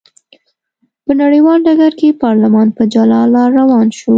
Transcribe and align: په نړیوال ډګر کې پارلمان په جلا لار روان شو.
په 1.05 1.11
نړیوال 1.21 1.59
ډګر 1.67 1.91
کې 1.99 2.19
پارلمان 2.23 2.67
په 2.77 2.83
جلا 2.93 3.19
لار 3.33 3.49
روان 3.61 3.87
شو. 3.97 4.09